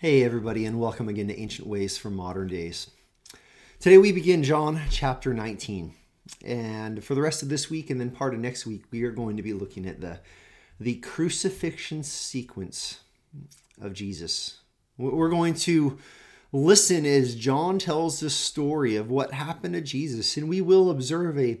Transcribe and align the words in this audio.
Hey, 0.00 0.22
everybody, 0.22 0.64
and 0.64 0.78
welcome 0.78 1.08
again 1.08 1.26
to 1.26 1.36
Ancient 1.36 1.66
Ways 1.66 1.98
from 1.98 2.14
Modern 2.14 2.46
Days. 2.46 2.88
Today 3.80 3.98
we 3.98 4.12
begin 4.12 4.44
John 4.44 4.82
chapter 4.92 5.34
19. 5.34 5.92
And 6.44 7.02
for 7.02 7.16
the 7.16 7.20
rest 7.20 7.42
of 7.42 7.48
this 7.48 7.68
week 7.68 7.90
and 7.90 8.00
then 8.00 8.12
part 8.12 8.32
of 8.32 8.38
next 8.38 8.64
week, 8.64 8.84
we 8.92 9.02
are 9.02 9.10
going 9.10 9.36
to 9.36 9.42
be 9.42 9.52
looking 9.52 9.86
at 9.86 10.00
the, 10.00 10.20
the 10.78 10.94
crucifixion 10.98 12.04
sequence 12.04 13.00
of 13.80 13.92
Jesus. 13.92 14.60
We're 14.98 15.30
going 15.30 15.54
to 15.54 15.98
listen 16.52 17.04
as 17.04 17.34
John 17.34 17.80
tells 17.80 18.20
the 18.20 18.30
story 18.30 18.94
of 18.94 19.10
what 19.10 19.32
happened 19.32 19.74
to 19.74 19.80
Jesus, 19.80 20.36
and 20.36 20.48
we 20.48 20.60
will 20.60 20.92
observe 20.92 21.36
a 21.40 21.58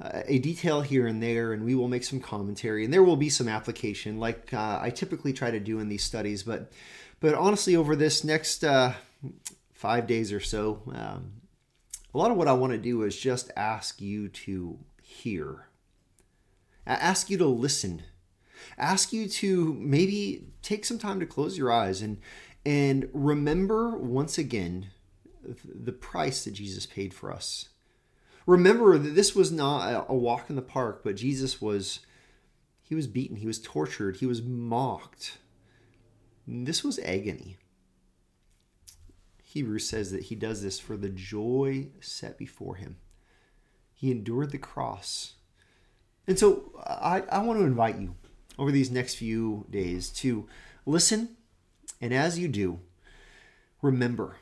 a 0.00 0.38
detail 0.38 0.80
here 0.80 1.06
and 1.06 1.22
there, 1.22 1.52
and 1.52 1.64
we 1.64 1.74
will 1.74 1.88
make 1.88 2.04
some 2.04 2.20
commentary, 2.20 2.84
and 2.84 2.92
there 2.92 3.02
will 3.02 3.16
be 3.16 3.28
some 3.28 3.48
application, 3.48 4.18
like 4.18 4.54
uh, 4.54 4.78
I 4.80 4.90
typically 4.90 5.32
try 5.32 5.50
to 5.50 5.60
do 5.60 5.80
in 5.80 5.88
these 5.88 6.04
studies. 6.04 6.42
But 6.42 6.70
but 7.20 7.34
honestly, 7.34 7.74
over 7.74 7.96
this 7.96 8.22
next 8.22 8.62
uh, 8.64 8.92
five 9.72 10.06
days 10.06 10.32
or 10.32 10.40
so, 10.40 10.82
um, 10.94 11.32
a 12.14 12.18
lot 12.18 12.30
of 12.30 12.36
what 12.36 12.48
I 12.48 12.52
want 12.52 12.72
to 12.72 12.78
do 12.78 13.02
is 13.02 13.18
just 13.18 13.50
ask 13.56 14.00
you 14.00 14.28
to 14.28 14.78
hear, 15.02 15.66
ask 16.86 17.28
you 17.28 17.38
to 17.38 17.46
listen, 17.46 18.02
ask 18.78 19.12
you 19.12 19.28
to 19.28 19.74
maybe 19.74 20.46
take 20.62 20.84
some 20.84 20.98
time 20.98 21.18
to 21.18 21.26
close 21.26 21.58
your 21.58 21.72
eyes 21.72 22.02
and 22.02 22.18
and 22.64 23.08
remember 23.12 23.96
once 23.96 24.38
again 24.38 24.88
the 25.64 25.92
price 25.92 26.44
that 26.44 26.52
Jesus 26.52 26.86
paid 26.86 27.14
for 27.14 27.32
us. 27.32 27.68
Remember 28.48 28.98
that 28.98 29.14
this 29.14 29.34
was 29.34 29.52
not 29.52 30.06
a 30.08 30.14
walk 30.14 30.50
in 30.50 30.56
the 30.56 30.62
park, 30.62 31.02
but 31.04 31.14
Jesus 31.14 31.60
was 31.60 32.00
he 32.82 32.94
was 32.94 33.06
beaten, 33.06 33.36
he 33.36 33.46
was 33.46 33.60
tortured, 33.60 34.16
he 34.16 34.26
was 34.26 34.42
mocked 34.42 35.38
this 36.48 36.82
was 36.82 36.98
agony. 37.00 37.58
Hebrews 39.42 39.88
says 39.88 40.10
that 40.12 40.24
he 40.24 40.34
does 40.34 40.62
this 40.62 40.78
for 40.80 40.96
the 40.96 41.08
joy 41.08 41.88
set 42.00 42.38
before 42.38 42.76
him. 42.76 42.96
He 43.94 44.10
endured 44.10 44.50
the 44.50 44.58
cross. 44.58 45.34
And 46.26 46.38
so 46.38 46.72
I, 46.86 47.22
I 47.30 47.42
want 47.42 47.58
to 47.58 47.66
invite 47.66 47.98
you 47.98 48.14
over 48.58 48.70
these 48.70 48.90
next 48.90 49.16
few 49.16 49.66
days 49.70 50.10
to 50.10 50.46
listen. 50.86 51.36
And 52.00 52.14
as 52.14 52.38
you 52.38 52.48
do, 52.48 52.80
remember 53.82 54.36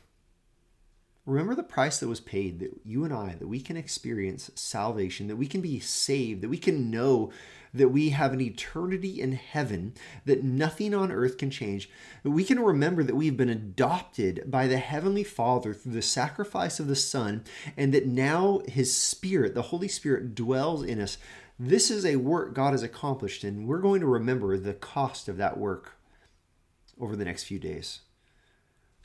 Remember 1.27 1.57
the 1.57 1.65
price 1.65 1.99
that 1.99 2.09
was 2.09 2.21
paid 2.21 2.61
that 2.61 2.71
you 2.85 3.05
and 3.05 3.13
I, 3.13 3.35
that 3.35 3.49
we 3.49 3.61
can 3.61 3.77
experience 3.77 4.49
salvation, 4.55 5.27
that 5.27 5.37
we 5.37 5.49
can 5.49 5.61
be 5.61 5.81
saved, 5.81 6.41
that 6.43 6.49
we 6.49 6.57
can 6.57 6.89
know 6.89 7.33
that 7.75 7.89
we 7.89 8.11
have 8.11 8.33
an 8.33 8.41
eternity 8.41 9.21
in 9.21 9.33
heaven 9.33 9.93
that 10.25 10.45
nothing 10.45 10.95
on 10.95 11.11
earth 11.11 11.37
can 11.37 11.51
change. 11.51 11.91
That 12.23 12.31
we 12.31 12.45
can 12.45 12.61
remember 12.61 13.03
that 13.03 13.17
we've 13.17 13.37
been 13.37 13.49
adopted 13.49 14.45
by 14.47 14.69
the 14.69 14.79
Heavenly 14.79 15.25
Father 15.25 15.75
through 15.75 15.93
the 15.93 16.03
sacrifice 16.03 16.79
of 16.79 16.87
the 16.87 16.97
Son, 16.97 17.43
and 17.77 17.93
that 17.93 18.07
now 18.07 18.63
His 18.69 18.97
Spirit, 18.97 19.55
the 19.55 19.63
Holy 19.63 19.89
Spirit, 19.89 20.35
dwells 20.35 20.85
in 20.85 21.01
us. 21.01 21.19
This 21.59 21.91
is 21.91 22.05
a 22.05 22.17
work 22.17 22.55
God 22.55 22.73
has 22.73 22.85
accomplished, 22.85 23.43
and 23.43 23.67
we're 23.67 23.79
going 23.79 24.01
to 24.01 24.07
remember 24.07 24.57
the 24.57 24.75
cost 24.75 25.29
of 25.29 25.37
that 25.39 25.59
work 25.59 25.97
over 27.01 27.17
the 27.17 27.25
next 27.25 27.45
few 27.45 27.59
days. 27.59 28.01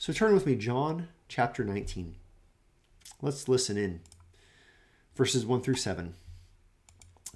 So 0.02 0.12
turn 0.12 0.34
with 0.34 0.46
me, 0.46 0.56
John 0.56 1.06
chapter 1.28 1.62
19. 1.62 2.16
Let's 3.20 3.46
listen 3.46 3.76
in. 3.76 4.00
Verses 5.14 5.46
1 5.46 5.60
through 5.60 5.76
7. 5.76 6.14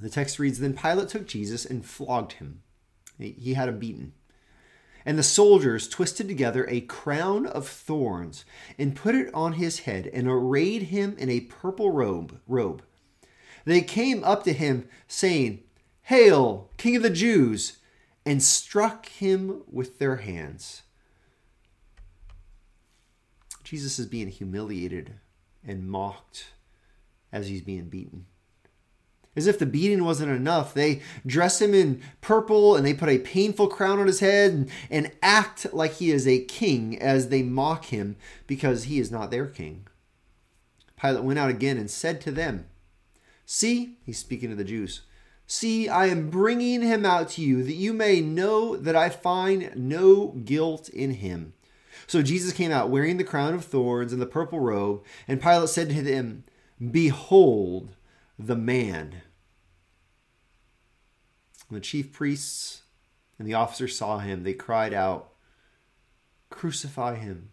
The 0.01 0.11
text 0.11 0.41
reads 0.41 0.59
Then 0.59 0.75
Pilate 0.75 1.09
took 1.09 1.29
Jesus 1.29 1.65
and 1.65 1.87
flogged 1.87 2.33
him. 2.33 2.63
He 3.21 3.55
had 3.55 3.69
him 3.69 3.79
beaten. 3.79 4.15
And 5.05 5.17
the 5.17 5.23
soldiers 5.23 5.87
twisted 5.87 6.27
together 6.27 6.67
a 6.69 6.81
crown 6.81 7.47
of 7.47 7.69
thorns 7.69 8.45
and 8.77 8.97
put 8.97 9.15
it 9.15 9.33
on 9.33 9.53
his 9.53 9.79
head 9.79 10.11
and 10.13 10.27
arrayed 10.27 10.83
him 10.83 11.15
in 11.21 11.31
a 11.31 11.43
purple 11.43 11.93
robe. 11.93 12.41
robe. 12.49 12.83
They 13.65 13.81
came 13.81 14.25
up 14.25 14.43
to 14.43 14.53
him, 14.53 14.89
saying, 15.07 15.63
Hail, 16.03 16.69
King 16.79 16.97
of 16.97 17.05
the 17.05 17.11
Jews! 17.11 17.79
and 18.25 18.43
struck 18.43 19.07
him 19.07 19.63
with 19.71 20.01
their 20.01 20.17
hands. 20.17 20.83
Jesus 23.67 23.99
is 23.99 24.07
being 24.07 24.29
humiliated 24.29 25.15
and 25.67 25.89
mocked 25.89 26.53
as 27.33 27.49
he's 27.49 27.63
being 27.63 27.89
beaten. 27.89 28.27
As 29.35 29.49
if 29.49 29.59
the 29.59 29.67
beating 29.67 30.05
wasn't 30.05 30.31
enough, 30.31 30.73
they 30.73 31.03
dress 31.27 31.61
him 31.61 31.75
in 31.75 32.01
purple 32.21 32.77
and 32.77 32.87
they 32.87 32.95
put 32.95 33.09
a 33.09 33.19
painful 33.19 33.67
crown 33.67 33.99
on 33.99 34.07
his 34.07 34.21
head 34.21 34.53
and, 34.53 34.71
and 34.89 35.13
act 35.21 35.75
like 35.75 35.95
he 35.95 36.13
is 36.13 36.29
a 36.29 36.45
king 36.45 36.97
as 37.01 37.29
they 37.29 37.43
mock 37.43 37.87
him 37.87 38.15
because 38.47 38.85
he 38.85 39.01
is 39.01 39.11
not 39.11 39.33
their 39.33 39.47
king. 39.47 39.89
Pilate 40.97 41.25
went 41.25 41.41
out 41.41 41.51
again 41.51 41.77
and 41.77 41.91
said 41.91 42.21
to 42.21 42.31
them, 42.31 42.67
See, 43.47 43.99
he's 44.07 44.19
speaking 44.19 44.51
to 44.51 44.55
the 44.55 44.63
Jews, 44.63 45.03
see, 45.49 45.89
I 45.89 46.07
am 46.07 46.31
bringing 46.31 46.83
him 46.83 47.05
out 47.05 47.31
to 47.31 47.43
you 47.43 47.65
that 47.65 47.75
you 47.75 47.93
may 47.93 48.21
know 48.21 48.77
that 48.77 48.95
I 48.95 49.09
find 49.09 49.73
no 49.75 50.29
guilt 50.45 50.89
in 50.89 51.15
him. 51.15 51.53
So 52.07 52.23
Jesus 52.23 52.53
came 52.53 52.71
out 52.71 52.91
wearing 52.91 53.17
the 53.17 53.25
crown 53.25 53.55
of 53.55 53.65
thorns 53.65 54.13
and 54.13 54.21
the 54.21 54.27
purple 54.27 54.61
robe, 54.61 55.03
and 55.27 55.43
Pilate 55.43 55.69
said 55.69 55.91
to 55.91 56.03
them, 56.03 56.45
Behold 56.91 57.91
the 58.39 58.57
man. 58.57 59.23
When 61.69 61.81
the 61.81 61.85
chief 61.85 62.13
priests 62.13 62.83
and 63.39 63.47
the 63.47 63.55
officers 63.55 63.97
saw 63.97 64.19
him, 64.19 64.43
they 64.43 64.55
cried 64.55 64.95
out, 64.95 65.33
Crucify 66.51 67.17
him! 67.17 67.51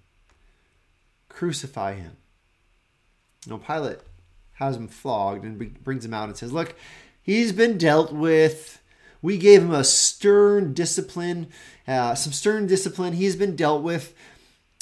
Crucify 1.30 1.96
him! 1.96 2.18
Now 3.48 3.58
Pilate 3.58 4.00
has 4.54 4.78
him 4.78 4.88
flogged 4.88 5.44
and 5.44 5.84
brings 5.84 6.06
him 6.06 6.14
out 6.14 6.30
and 6.30 6.38
says, 6.38 6.54
Look, 6.54 6.76
he's 7.22 7.52
been 7.52 7.78
dealt 7.78 8.14
with. 8.14 8.82
We 9.22 9.38
gave 9.38 9.62
him 9.62 9.74
a 9.74 9.86
stern 9.86 10.74
discipline, 10.74 11.48
uh, 11.88 12.14
some 12.16 12.34
stern 12.34 12.68
discipline. 12.68 13.14
He's 13.14 13.36
been 13.36 13.56
dealt 13.56 13.82
with. 13.82 14.14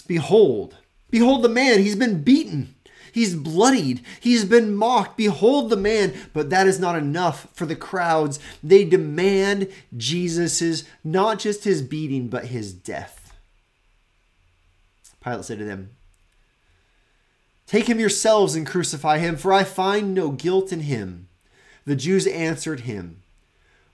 Behold, 0.02 0.78
behold 1.10 1.44
the 1.44 1.50
man, 1.50 1.80
he's 1.80 1.96
been 1.96 2.24
beaten. 2.24 2.76
He's 3.12 3.36
bloodied. 3.36 4.02
He's 4.20 4.46
been 4.46 4.74
mocked. 4.74 5.18
Behold 5.18 5.70
the 5.70 5.78
man. 5.78 6.14
But 6.34 6.50
that 6.50 6.68
is 6.68 6.80
not 6.80 6.96
enough 6.96 7.48
for 7.54 7.66
the 7.66 7.76
crowds. 7.76 8.40
They 8.64 8.86
demand 8.86 9.68
Jesus's, 9.96 10.86
not 11.04 11.40
just 11.40 11.66
his 11.66 11.82
beating, 11.82 12.30
but 12.30 12.46
his 12.46 12.74
death. 12.74 13.34
Pilate 15.22 15.46
said 15.46 15.60
to 15.60 15.66
them, 15.66 15.92
Take 17.68 17.88
him 17.88 18.00
yourselves 18.00 18.56
and 18.56 18.68
crucify 18.68 19.20
him, 19.20 19.38
for 19.38 19.54
I 19.54 19.64
find 19.64 20.14
no 20.14 20.32
guilt 20.32 20.74
in 20.74 20.82
him. 20.82 21.28
The 21.86 21.96
Jews 21.96 22.28
answered 22.28 22.82
him, 22.82 23.22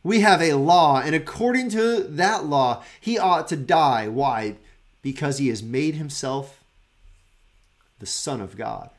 We 0.03 0.21
have 0.21 0.41
a 0.41 0.53
law, 0.53 0.99
and 0.99 1.13
according 1.13 1.69
to 1.71 2.03
that 2.03 2.45
law, 2.45 2.83
he 2.99 3.19
ought 3.19 3.47
to 3.49 3.55
die. 3.55 4.07
Why? 4.07 4.55
Because 5.07 5.37
he 5.37 5.47
has 5.47 5.63
made 5.63 5.95
himself 5.95 6.61
the 7.99 8.05
Son 8.05 8.41
of 8.41 8.57
God. 8.57 8.89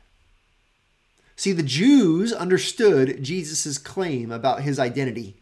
See, 1.35 1.51
the 1.51 1.61
Jews 1.61 2.33
understood 2.33 3.23
Jesus' 3.23 3.77
claim 3.77 4.31
about 4.31 4.63
his 4.63 4.79
identity. 4.79 5.35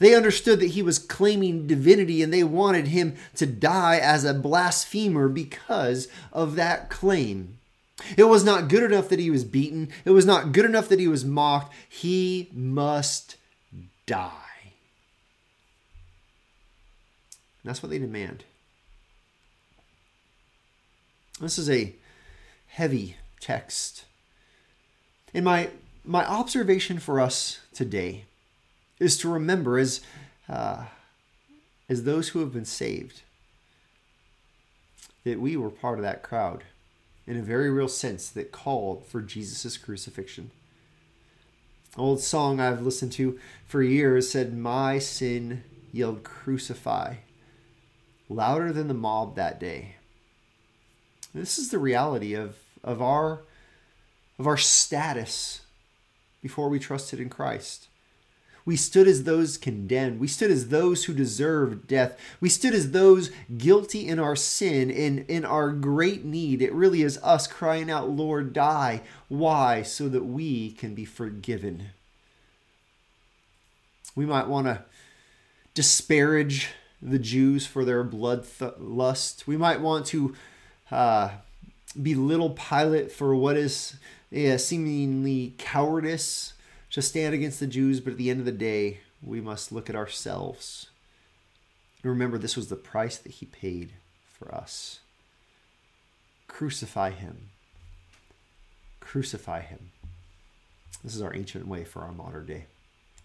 They 0.00 0.16
understood 0.16 0.58
that 0.58 0.72
he 0.72 0.82
was 0.82 0.98
claiming 0.98 1.68
divinity 1.68 2.24
and 2.24 2.32
they 2.32 2.42
wanted 2.42 2.88
him 2.88 3.14
to 3.36 3.46
die 3.46 3.98
as 3.98 4.24
a 4.24 4.34
blasphemer 4.34 5.28
because 5.28 6.08
of 6.32 6.56
that 6.56 6.90
claim. 6.90 7.58
It 8.16 8.24
was 8.24 8.42
not 8.42 8.66
good 8.66 8.82
enough 8.82 9.08
that 9.10 9.20
he 9.20 9.30
was 9.30 9.44
beaten, 9.44 9.90
it 10.04 10.10
was 10.10 10.26
not 10.26 10.50
good 10.50 10.64
enough 10.64 10.88
that 10.88 10.98
he 10.98 11.06
was 11.06 11.24
mocked. 11.24 11.72
He 11.88 12.48
must 12.52 13.36
die. 14.06 14.32
And 17.62 17.70
that's 17.70 17.80
what 17.80 17.90
they 17.90 17.98
demand. 18.00 18.42
This 21.40 21.58
is 21.58 21.70
a 21.70 21.94
heavy 22.68 23.16
text. 23.40 24.04
And 25.32 25.44
my 25.44 25.70
my 26.04 26.26
observation 26.26 26.98
for 26.98 27.20
us 27.20 27.60
today 27.72 28.24
is 28.98 29.16
to 29.18 29.28
remember 29.28 29.78
as 29.78 30.00
uh, 30.48 30.84
as 31.88 32.04
those 32.04 32.28
who 32.28 32.40
have 32.40 32.52
been 32.52 32.64
saved 32.64 33.22
that 35.24 35.40
we 35.40 35.56
were 35.56 35.70
part 35.70 35.98
of 35.98 36.02
that 36.02 36.22
crowd 36.22 36.64
in 37.26 37.36
a 37.36 37.42
very 37.42 37.70
real 37.70 37.88
sense 37.88 38.28
that 38.28 38.52
called 38.52 39.06
for 39.06 39.20
Jesus' 39.20 39.76
crucifixion. 39.76 40.50
Old 41.96 42.20
song 42.20 42.60
I've 42.60 42.82
listened 42.82 43.12
to 43.12 43.38
for 43.66 43.82
years 43.82 44.30
said, 44.30 44.56
My 44.56 44.98
sin 44.98 45.64
yelled 45.92 46.22
crucify 46.22 47.16
louder 48.28 48.72
than 48.72 48.88
the 48.88 48.94
mob 48.94 49.34
that 49.34 49.58
day. 49.58 49.96
This 51.34 51.58
is 51.58 51.70
the 51.70 51.78
reality 51.78 52.34
of, 52.34 52.56
of 52.82 53.00
our 53.00 53.40
of 54.38 54.46
our 54.46 54.56
status 54.56 55.60
before 56.40 56.70
we 56.70 56.78
trusted 56.78 57.20
in 57.20 57.28
Christ. 57.28 57.88
We 58.64 58.76
stood 58.76 59.06
as 59.06 59.24
those 59.24 59.58
condemned. 59.58 60.18
We 60.18 60.28
stood 60.28 60.50
as 60.50 60.68
those 60.68 61.04
who 61.04 61.12
deserved 61.12 61.86
death. 61.86 62.18
We 62.40 62.48
stood 62.48 62.72
as 62.72 62.92
those 62.92 63.30
guilty 63.56 64.06
in 64.08 64.18
our 64.18 64.36
sin 64.36 64.90
and 64.90 65.20
in 65.28 65.44
our 65.44 65.70
great 65.72 66.24
need. 66.24 66.62
It 66.62 66.72
really 66.72 67.02
is 67.02 67.18
us 67.22 67.46
crying 67.46 67.90
out, 67.90 68.10
Lord, 68.10 68.52
die. 68.52 69.02
Why? 69.28 69.82
So 69.82 70.08
that 70.08 70.24
we 70.24 70.72
can 70.72 70.94
be 70.94 71.04
forgiven. 71.04 71.90
We 74.14 74.24
might 74.24 74.48
want 74.48 74.66
to 74.68 74.84
disparage 75.74 76.68
the 77.02 77.18
Jews 77.18 77.66
for 77.66 77.84
their 77.84 78.04
bloodlust. 78.04 79.46
We 79.46 79.56
might 79.56 79.80
want 79.80 80.06
to 80.06 80.34
uh, 80.90 81.30
belittle 82.00 82.50
Pilate 82.50 83.10
for 83.12 83.34
what 83.34 83.56
is 83.56 83.96
yeah, 84.30 84.56
seemingly 84.56 85.54
cowardice 85.58 86.54
to 86.90 87.02
stand 87.02 87.34
against 87.34 87.60
the 87.60 87.66
Jews, 87.66 88.00
but 88.00 88.12
at 88.12 88.16
the 88.16 88.30
end 88.30 88.40
of 88.40 88.46
the 88.46 88.52
day, 88.52 89.00
we 89.22 89.40
must 89.40 89.72
look 89.72 89.88
at 89.90 89.96
ourselves. 89.96 90.88
Remember, 92.02 92.38
this 92.38 92.56
was 92.56 92.68
the 92.68 92.76
price 92.76 93.18
that 93.18 93.32
he 93.32 93.46
paid 93.46 93.92
for 94.32 94.54
us. 94.54 95.00
Crucify 96.48 97.10
him. 97.10 97.50
Crucify 99.00 99.60
him. 99.60 99.90
This 101.04 101.14
is 101.14 101.22
our 101.22 101.34
ancient 101.34 101.66
way 101.66 101.84
for 101.84 102.02
our 102.02 102.12
modern 102.12 102.46
day. 102.46 102.66